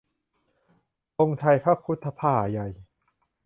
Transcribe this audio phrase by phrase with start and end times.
[1.15, 2.67] ธงชัยพระครุฑพ่าห์ใหญ่